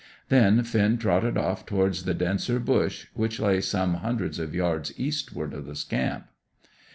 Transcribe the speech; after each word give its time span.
Then 0.29 0.63
Finn 0.63 0.97
trotted 0.97 1.37
off 1.37 1.63
towards 1.63 2.05
the 2.05 2.15
denser 2.15 2.59
bush 2.59 3.05
which 3.13 3.39
lay 3.39 3.61
some 3.61 3.93
hundreds 3.93 4.39
of 4.39 4.55
yards 4.55 4.91
eastward 4.99 5.53
of 5.53 5.67
the 5.67 5.79
camp. 5.87 6.25